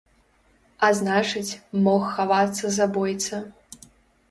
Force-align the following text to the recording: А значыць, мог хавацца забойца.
А 0.87 0.89
значыць, 0.99 1.57
мог 1.89 2.09
хавацца 2.15 2.75
забойца. 2.81 3.35